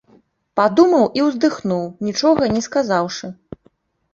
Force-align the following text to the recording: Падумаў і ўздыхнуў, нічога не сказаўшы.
Падумаў 0.59 1.03
і 1.19 1.25
ўздыхнуў, 1.27 1.83
нічога 2.07 2.51
не 2.55 2.61
сказаўшы. 2.69 3.31